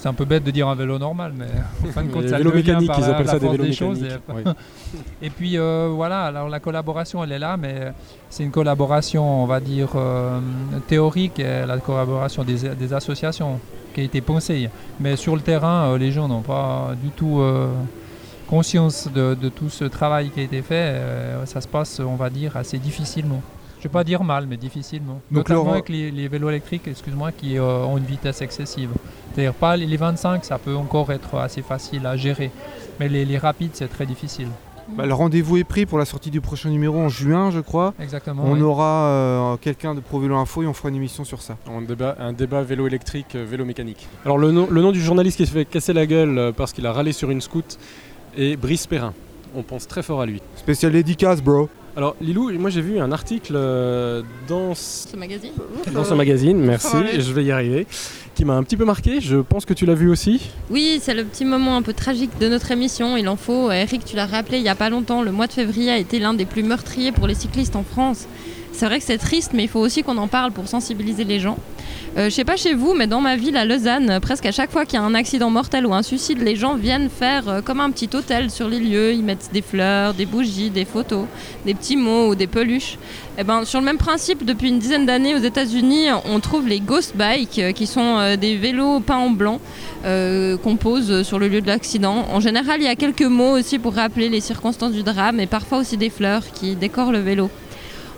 [0.00, 1.46] C'est un peu bête de dire un vélo normal, mais
[1.84, 4.00] en fin de compte, ça vélos mécaniques, par ils appellent ça des vélos choses.
[4.00, 4.22] mécaniques.
[4.28, 4.52] Et- oui.
[5.22, 7.92] et puis euh, voilà, alors la collaboration elle est là, mais
[8.30, 10.38] c'est une collaboration, on va dire, euh,
[10.86, 13.58] théorique, et la collaboration des, des associations
[13.92, 14.70] qui a été pensée.
[15.00, 17.42] Mais sur le terrain, euh, les gens n'ont pas du tout
[18.48, 20.94] conscience de, de tout ce travail qui a été fait.
[21.44, 23.42] Ça se passe, on va dire, assez difficilement.
[23.78, 25.20] Je ne vais pas dire mal, mais difficilement.
[25.30, 28.90] Donc, Notamment avec les, les vélos électriques, excuse-moi, qui euh, ont une vitesse excessive.
[29.32, 32.50] C'est-à-dire pas les les 25, ça peut encore être assez facile à gérer.
[32.98, 34.48] Mais les, les rapides, c'est très difficile.
[34.96, 37.94] Bah, le rendez-vous est pris pour la sortie du prochain numéro en juin, je crois.
[38.00, 38.42] Exactement.
[38.44, 38.62] On oui.
[38.62, 41.56] aura euh, quelqu'un de Pro Vélo Info et on fera une émission sur ça.
[41.70, 44.08] Un débat, un débat vélo électrique, euh, vélo mécanique.
[44.24, 46.86] Alors le nom, le nom du journaliste qui se fait casser la gueule parce qu'il
[46.86, 47.78] a râlé sur une scout
[48.36, 49.12] est Brice Perrin.
[49.54, 50.42] On pense très fort à lui.
[50.56, 51.68] Spécial dédicace, bro.
[51.98, 55.50] Alors Lilou, moi j'ai vu un article euh, dans, ce- magazine
[55.92, 57.88] dans ce magazine, merci, je vais y arriver,
[58.36, 59.20] qui m'a un petit peu marqué.
[59.20, 60.40] Je pense que tu l'as vu aussi.
[60.70, 63.16] Oui, c'est le petit moment un peu tragique de notre émission.
[63.16, 63.72] Il en faut.
[63.72, 65.22] Eric, tu l'as rappelé il n'y a pas longtemps.
[65.22, 68.28] Le mois de février a été l'un des plus meurtriers pour les cyclistes en France.
[68.78, 71.40] C'est vrai que c'est triste, mais il faut aussi qu'on en parle pour sensibiliser les
[71.40, 71.58] gens.
[72.16, 74.70] Euh, je sais pas chez vous, mais dans ma ville à Lausanne, presque à chaque
[74.70, 77.60] fois qu'il y a un accident mortel ou un suicide, les gens viennent faire euh,
[77.60, 79.14] comme un petit hôtel sur les lieux.
[79.14, 81.24] Ils mettent des fleurs, des bougies, des photos,
[81.66, 82.98] des petits mots ou des peluches.
[83.36, 86.78] Eh ben, sur le même principe, depuis une dizaine d'années aux États-Unis, on trouve les
[86.78, 89.58] ghost bikes, euh, qui sont euh, des vélos peints en blanc
[90.04, 92.26] qu'on pose sur le lieu de l'accident.
[92.32, 95.46] En général, il y a quelques mots aussi pour rappeler les circonstances du drame et
[95.46, 97.50] parfois aussi des fleurs qui décorent le vélo.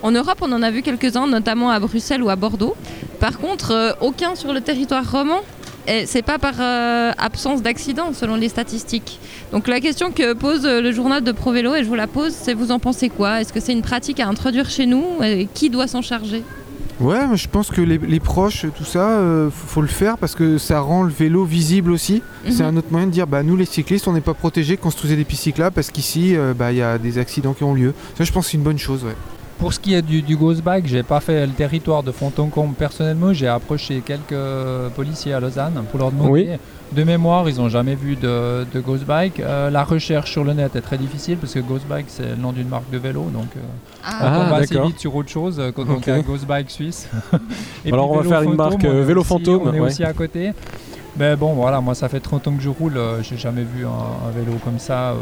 [0.02, 2.74] En Europe, on en a vu quelques-uns, notamment à Bruxelles ou à Bordeaux.
[3.18, 5.40] Par contre, euh, aucun sur le territoire roman.
[5.88, 9.18] Et c'est pas par euh, absence d'accident, selon les statistiques.
[9.50, 12.32] Donc la question que pose euh, le journal de ProVélo, et je vous la pose,
[12.32, 13.40] c'est vous en pensez quoi?
[13.40, 15.04] Est-ce que c'est une pratique à introduire chez nous?
[15.22, 16.44] Et Qui doit s'en charger?
[17.00, 20.58] Ouais, je pense que les, les proches, tout ça, euh, faut, le faire parce que
[20.58, 22.22] ça rend le vélo visible aussi.
[22.50, 22.68] C'est Mhm.
[22.68, 25.24] un autre moyen de dire, bah nous les cyclistes, on n'est pas protégés, construisez des
[25.24, 27.94] pistes cyclables parce qu'ici, euh, bah il y a des accidents qui ont lieu.
[28.18, 29.16] Ça, je pense c'est une bonne chose, ouais.
[29.60, 32.74] Pour ce qui est du, du Ghost Bike, j'ai pas fait le territoire de Fontencombe
[32.74, 33.34] personnellement.
[33.34, 34.34] J'ai approché quelques
[34.96, 36.30] policiers à Lausanne pour leur demander.
[36.30, 36.48] Oui.
[36.92, 39.38] De mémoire, ils n'ont jamais vu de, de Ghost Bike.
[39.38, 42.36] Euh, la recherche sur le net est très difficile parce que Ghost Bike c'est le
[42.36, 43.60] nom d'une marque de vélo, donc euh,
[44.02, 44.88] Ah, on tombe assez d'accord.
[44.88, 47.08] vite sur autre chose euh, quand on fait Ghost Bike suisse.
[47.84, 49.86] Et Alors, puis on va faire une marque, euh, Vélo Fantôme, On est ouais.
[49.86, 50.52] aussi à côté.
[51.20, 53.84] Mais bon, voilà, moi ça fait 30 ans que je roule, euh, j'ai jamais vu
[53.84, 55.10] un, un vélo comme ça.
[55.10, 55.16] euh,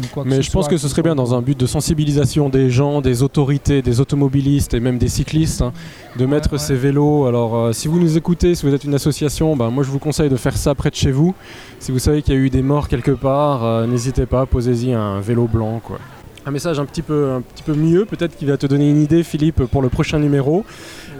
[0.00, 1.58] ni quoi que Mais je pense soit que ce serait bien soit- dans un but
[1.58, 5.72] de sensibilisation des gens, des autorités, des automobilistes et même des cyclistes, hein,
[6.16, 6.58] de mettre ouais.
[6.58, 7.26] ces vélos.
[7.26, 9.98] Alors euh, si vous nous écoutez, si vous êtes une association, ben, moi je vous
[9.98, 11.34] conseille de faire ça près de chez vous.
[11.80, 14.92] Si vous savez qu'il y a eu des morts quelque part, euh, n'hésitez pas, posez-y
[14.92, 15.80] un vélo blanc.
[15.82, 15.98] Quoi.
[16.46, 19.00] Un message un petit peu, un petit peu mieux, peut-être qui va te donner une
[19.00, 20.64] idée, Philippe, pour le prochain numéro.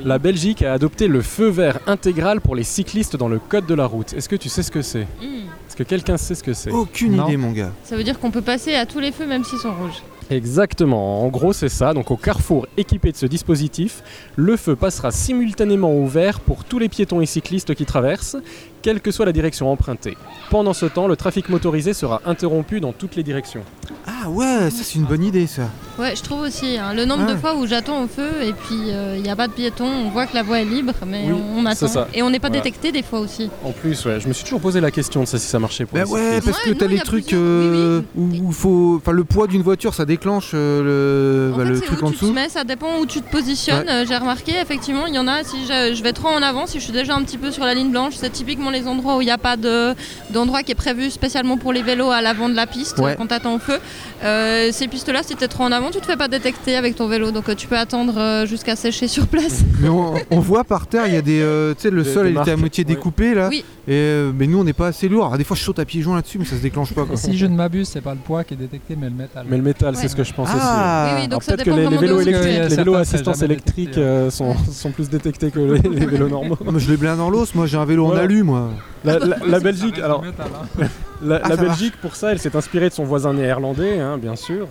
[0.04, 3.74] La Belgique a adopté le feu vert intégral pour les cyclistes dans le code de
[3.74, 4.12] la route.
[4.12, 5.06] Est-ce que tu sais ce que c'est?
[5.22, 5.46] Hmm.
[5.66, 6.70] Est-ce que quelqu'un sait ce que c'est?
[6.70, 7.26] Aucune Non.
[7.26, 7.72] idée, mon gars.
[7.84, 10.02] Ça veut dire qu'on peut passer à tous les feux même s'ils sont rouges.
[10.30, 11.92] Exactement, en gros c'est ça.
[11.94, 14.02] Donc au carrefour équipé de ce dispositif,
[14.36, 18.36] le feu passera simultanément au vert pour tous les piétons et cyclistes qui traversent,
[18.84, 20.14] quelle que soit la direction empruntée.
[20.50, 23.62] Pendant ce temps, le trafic motorisé sera interrompu dans toutes les directions.
[24.06, 25.70] Ah ouais, ça c'est une bonne idée, ça.
[25.98, 26.76] Ouais, je trouve aussi.
[26.76, 26.92] hein.
[26.94, 27.32] Le nombre Ah.
[27.32, 28.74] de fois où j'attends au feu et puis
[29.16, 31.32] il n'y a pas de piéton, on voit que la voie est libre, mais Oui,
[31.56, 31.86] on, on attend.
[31.86, 32.08] ça.
[32.14, 32.62] Et on n'est pas Voilà.
[32.62, 33.48] détecté des fois aussi.
[33.64, 35.84] En plus, ouais, je me suis toujours posé la question de ça si ça marchait
[35.86, 36.44] pour Bah ouais, cyclistes.
[36.46, 38.40] parce que Ouais, t'as non, il les trucs plusieurs- euh, oui, oui.
[38.42, 41.70] où, où faut, enfin le poids d'une voiture, ça déclenche euh, le, En bah, fait,
[41.70, 42.34] le truc où en tu te dessous.
[42.34, 43.88] mets, ça dépend où tu te positionnes.
[43.88, 46.66] Euh, J'ai remarqué, effectivement, il y en a, si je, je vais trop en avant,
[46.66, 49.16] si je suis déjà un petit peu sur la ligne blanche, c'est typiquement les endroits
[49.16, 49.94] où il n'y a pas de-
[50.30, 53.12] d'endroit qui est prévu spécialement pour les vélos à l'avant de la piste Ouais.
[53.12, 53.78] euh, quand tu attends au feu.
[54.24, 56.94] Euh, ces pistes-là, si tu es trop en avant, tu te fais pas détecter avec
[56.96, 59.62] ton vélo, donc euh, tu peux attendre euh, jusqu'à sécher sur place.
[59.80, 62.12] Mais on, on voit par terre, il y a des, euh, tu sais, le Des-
[62.12, 62.94] sol des il était à moitié ouais.
[62.94, 63.48] découpé là.
[63.50, 63.64] Oui.
[63.86, 65.26] Et euh, mais nous on n'est pas assez lourd.
[65.26, 67.04] Alors, des fois je saute à pieds joints là-dessus, mais ça se déclenche pas.
[67.04, 67.16] Quoi.
[67.16, 69.46] Si je ne m'abuse, c'est pas le poids qui est détecté, mais le métal.
[69.48, 70.00] Mais le métal, Ouais.
[70.00, 70.58] c'est ce que je pense aussi.
[70.60, 71.04] Ah.
[71.06, 73.42] Oui, oui, Alors donc ça peut-être que les, les vélos électriques, a les vélos assistance
[73.42, 76.58] électrique euh, sont, sont plus détectés que les, les vélos normaux.
[76.72, 77.54] Mais je l'ai blindé dans l'os.
[77.54, 78.70] Moi j'ai un vélo en alu, moi.
[79.04, 80.84] La, la- la Belgique, alors hein.
[81.22, 84.36] La, Ah, la Belgique, pour ça, elle s'est inspirée de son voisin néerlandais, hein, bien
[84.36, 84.66] sûr,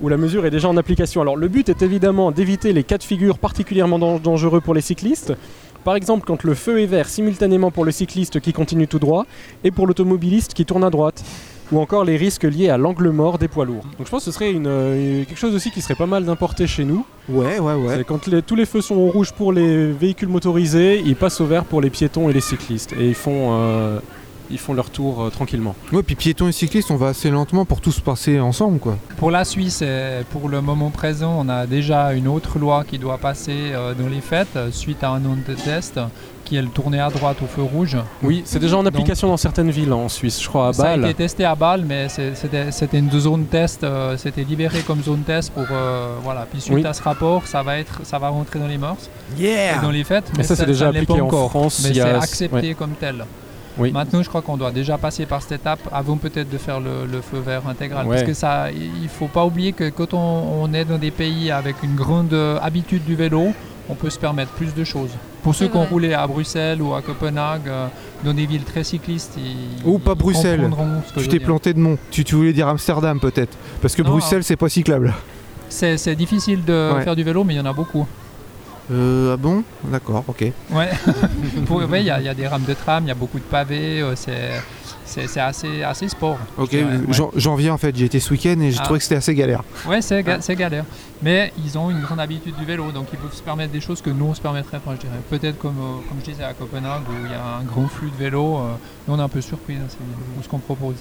[0.00, 1.20] où la mesure est déjà en application.
[1.20, 4.80] Alors, le but est évidemment d'éviter les cas de figure particulièrement dan- dangereux pour les
[4.80, 5.32] cyclistes.
[5.84, 9.24] Par exemple, quand le feu est vert simultanément pour le cycliste qui continue tout droit
[9.64, 11.22] et pour l'automobiliste qui tourne à droite.
[11.70, 13.84] ou encore les risques liés à l'angle mort des poids lourds.
[13.98, 16.24] Donc je pense que ce serait une, euh, quelque chose aussi qui serait pas mal
[16.24, 17.04] d'importer chez nous.
[17.28, 17.96] Ouais, ouais, ouais.
[17.98, 21.42] C'est Quand les- tous les feux sont au rouge pour les véhicules motorisés, ils passent
[21.42, 22.94] au vert pour les piétons et les cyclistes.
[22.98, 23.98] Et ils font, euh,
[24.50, 25.74] ils font leur tour euh, tranquillement.
[25.92, 28.96] Ouais, puis piétons et cyclistes, on va assez lentement pour tous passer ensemble, quoi.
[29.18, 32.98] Pour la Suisse, et pour le moment présent, on a déjà une autre loi qui
[32.98, 35.98] doit passer euh, dans les fêtes euh, suite à un nom de test
[36.44, 37.98] qui est le tourner à droite au feu rouge.
[38.22, 40.72] Oui, c'est déjà en Donc- application dans certaines villes hein, en Suisse, je crois à
[40.72, 41.04] Ça a Bâle.
[41.04, 45.52] été testé à Bâle, mais c'était une zone test, euh, c'était libéré comme zone test
[45.52, 46.46] pour euh, voilà.
[46.50, 46.86] Puis suite Oui.
[46.86, 49.90] à ce rapport, ça va être, ça va rentrer dans les mœurs et Yeah dans
[49.90, 50.32] les fêtes.
[50.38, 51.50] Mais ça, c'est déjà ne l'est pas appliqué en encore.
[51.50, 53.26] France, mais c'est a- accepté comme tel.
[53.78, 53.92] Oui.
[53.92, 57.06] Maintenant, je crois qu'on doit déjà passer par cette étape avant peut-être de faire le,
[57.10, 58.06] le feu vert intégral.
[58.06, 58.16] Ouais.
[58.16, 61.50] Parce que ça, il faut pas oublier que quand on, on est dans des pays
[61.50, 63.52] avec une grande euh, habitude du vélo,
[63.88, 65.10] on peut se permettre plus de choses.
[65.42, 67.86] Pour ceux qui ont roulé à Bruxelles ou à Copenhague, euh,
[68.24, 70.60] dans des villes très cyclistes, ils, Ou pas ils Bruxelles.
[70.60, 71.46] comprendront ce que Tu je t'es veux dire.
[71.46, 71.96] planté de nom.
[72.10, 73.56] Tu, tu voulais dire Amsterdam, peut-être.
[73.80, 74.10] Parce que Non.
[74.10, 75.14] Bruxelles, c'est pas cyclable.
[75.70, 77.02] C'est c'est difficile de Ouais.
[77.02, 78.06] faire du vélo, mais il y en a beaucoup.
[78.90, 80.40] Euh, ah bon D'accord, ok.
[80.70, 80.88] Ouais,
[82.00, 83.44] il y, a- il y a des rames de tram, il y a beaucoup de
[83.44, 86.38] pavés, euh, c'est assez, assez sport.
[86.56, 86.84] Ok, ouais.
[87.36, 87.94] j'en viens en fait.
[87.96, 88.84] J'ai été ce week-end et j'ai Ah.
[88.84, 89.62] trouvé que c'était assez galère.
[89.86, 90.84] Ouais, c'est ga- c'est galère.
[91.22, 94.00] Mais ils ont une grande habitude du vélo, donc ils peuvent se permettre des choses
[94.00, 95.20] que nous on se permettrait pas, je dirais.
[95.28, 98.10] Peut-être comme, euh, comme je disais à Copenhague où il y a un grand flux
[98.10, 98.72] de vélos, euh,
[99.06, 99.96] nous on est un peu surpris de ce-
[100.38, 100.94] de ce qu'on propose.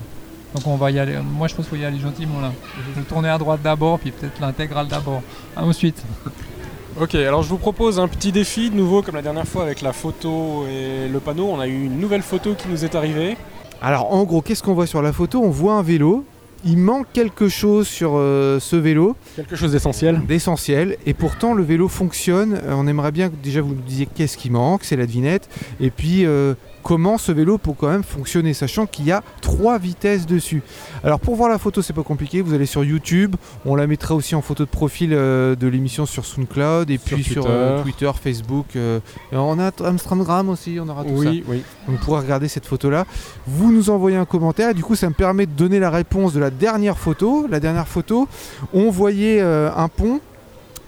[0.56, 1.17] Donc on va y aller.
[1.23, 2.52] Moi je pense qu'il faut y aller gentiment là.
[2.95, 5.21] Je vais tourner à droite d'abord, puis peut-être l'intégrale d'abord.
[5.56, 6.02] Ensuite.
[6.99, 9.81] Ok, alors je vous propose un petit défi de nouveau comme la dernière fois avec
[9.81, 11.47] la photo et le panneau.
[11.47, 13.38] On a eu une nouvelle photo qui nous est arrivée.
[13.83, 15.39] Alors en gros, qu'est-ce qu'on voit sur la photo?
[15.43, 16.25] On voit un vélo.
[16.65, 20.25] Il manque quelque chose sur euh, ce vélo Quelque chose d'essentiel.
[20.25, 22.55] d'essentiel et pourtant le vélo fonctionne.
[22.65, 25.47] Euh, on aimerait bien que déjà vous nous disiez qu'est-ce qui manque, c'est la devinette.
[25.79, 26.55] Et puis euh,
[26.88, 30.63] comment ce vélo peut quand même fonctionner, sachant qu'il y a trois vitesses dessus.
[31.04, 32.41] Alors pour voir la photo, c'est pas compliqué.
[32.41, 33.36] Vous allez sur YouTube.
[33.65, 37.15] On la mettra aussi en photo de profil euh, de l'émission sur SoundCloud et Sur
[37.17, 37.50] puis sur Twitter.
[37.54, 38.67] euh, Twitter, Facebook.
[38.78, 39.02] euh,
[39.34, 40.78] et on a Instagram aussi.
[40.82, 41.30] On aura tout ça.
[41.30, 41.62] Oui, oui.
[41.89, 43.04] On pourra regarder cette photo-là.
[43.45, 44.69] Vous nous envoyez un commentaire.
[44.69, 47.47] Et du coup, ça me permet de donner la réponse de la dernière photo.
[47.50, 48.30] La dernière photo,
[48.73, 50.21] on voyait un pont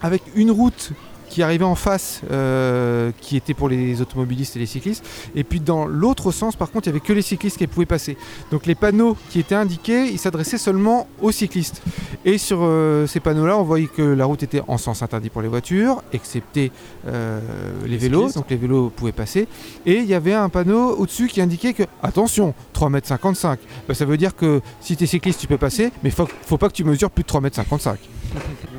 [0.02, 0.94] avec une route
[1.30, 5.06] qui arrivait en face, euh, qui était pour les automobilistes et les cyclistes.
[5.36, 7.86] Et puis dans l'autre sens, par contre, il n'y avait que les cyclistes qui pouvaient
[7.86, 8.18] passer.
[8.52, 11.82] Donc les panneaux qui étaient indiqués, ils s'adressaient seulement aux cyclistes.
[12.26, 15.42] Et sur euh, ces panneaux-là, on voyait que la route était en sens interdit pour
[15.42, 16.72] les voitures, excepté
[17.08, 17.40] euh,
[17.84, 18.20] les, Les vélos.
[18.20, 18.38] cyclistes.
[18.38, 19.48] Donc les vélos pouvaient passer.
[19.86, 23.58] Et il y avait un panneau au-dessus qui indiquait que, attention, 3,55 m.
[23.88, 26.58] Bah, ça veut dire que si tu es cycliste, tu peux passer, mais faut, faut
[26.58, 27.98] pas que tu mesures plus de 3,55 m.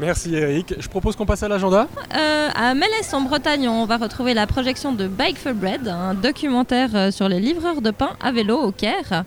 [0.01, 0.75] Merci Eric.
[0.79, 1.89] Je propose qu'on passe à l'agenda.
[2.15, 6.15] Euh, à Mélès en Bretagne, on va retrouver la projection de Bike for Bread, un
[6.15, 9.25] documentaire euh, sur les livreurs de pain à vélo au Caire.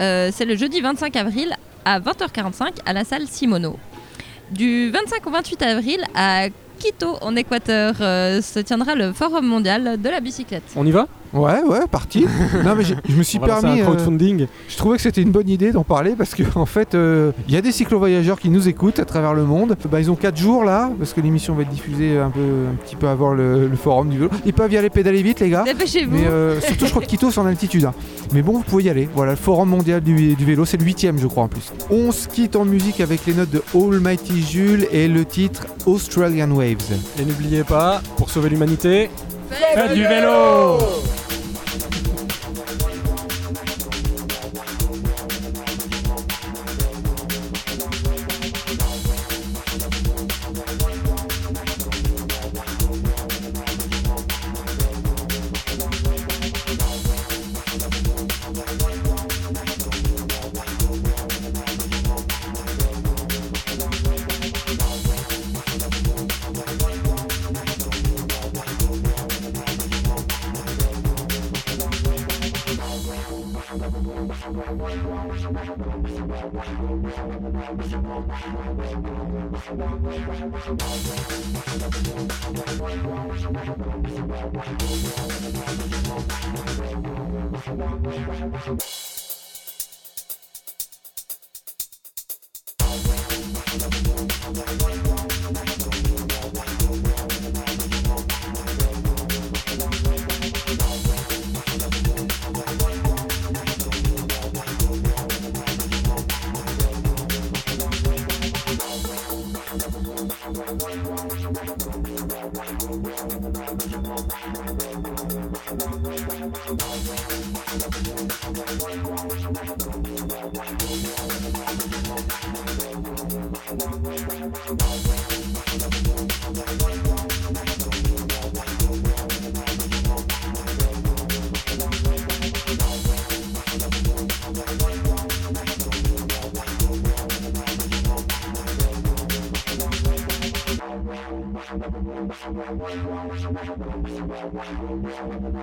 [0.00, 1.54] Euh, c'est le jeudi 25 avril
[1.84, 3.76] à 20h45 à la salle Simono.
[4.50, 6.46] Du 25 au 28 avril à
[6.78, 10.64] Quito en Équateur euh, se tiendra le Forum mondial de la bicyclette.
[10.76, 11.06] On y va?
[11.32, 12.26] Ouais, ouais, parti.
[12.64, 13.80] non, mais je me suis On va permis.
[13.80, 14.46] un euh, crowdfunding.
[14.68, 17.54] je trouvais que c'était une bonne idée d'en parler parce qu'en en fait, euh, il
[17.54, 19.76] y a des cyclo-voyageurs qui nous écoutent à travers le monde.
[19.90, 22.40] Bah, ils ont 4 jours là, parce que l'émission va être diffusée un, peu,
[22.70, 24.30] un petit peu avant le, le forum du vélo.
[24.44, 25.62] Ils peuvent y aller pédaler vite, les gars.
[25.64, 27.84] Dépêchez-vous Mais euh, surtout, je crois que Quito, c'est en altitude.
[27.86, 27.94] hein.
[28.34, 29.08] Mais bon, vous pouvez y aller.
[29.14, 31.72] Voilà, le forum mondial du, du vélo, c'est le huitième, je crois, en plus.
[31.90, 36.50] On se quitte en musique avec les notes de Almighty Jules et le titre Australian
[36.50, 36.76] Waves.
[37.18, 39.08] Et n'oubliez pas, pour sauver l'humanité,
[39.74, 40.78] faites du vélo